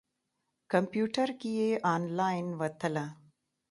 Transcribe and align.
کمپیوټر 0.71 1.29
کې 1.39 1.49
یې 1.59 1.69
انلاین 1.93 2.45
وتله. 2.59 3.05